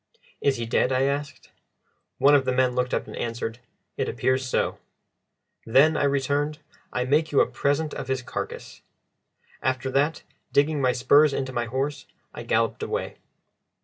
[0.41, 1.51] "Is he dead?" I asked.
[2.17, 3.59] One of the men looked up and answered,
[3.97, 4.79] "It appears so."
[5.63, 6.57] "Then," I returned,
[6.91, 8.81] "I make you a present of his carcass."
[9.61, 13.17] After that, digging my spurs into my horse, I galloped away.